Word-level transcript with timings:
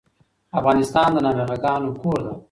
افغانستان 0.59 1.09
د 1.13 1.17
نابغه 1.25 1.57
ګانو 1.63 1.89
کور 2.01 2.19
ده 2.25 2.33